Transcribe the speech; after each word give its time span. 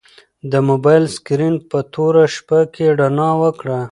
د 0.51 0.53
موبایل 0.69 1.03
سکرین 1.15 1.55
په 1.69 1.79
توره 1.93 2.23
شپه 2.35 2.59
کې 2.73 2.85
رڼا 2.99 3.31
وکړه. 3.43 3.81